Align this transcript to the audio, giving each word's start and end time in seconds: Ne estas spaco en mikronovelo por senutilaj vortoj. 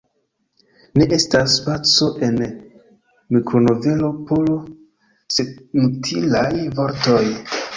Ne 1.01 1.05
estas 1.17 1.51
spaco 1.57 2.07
en 2.29 2.39
mikronovelo 3.35 4.11
por 4.31 4.51
senutilaj 5.37 6.47
vortoj. 6.81 7.23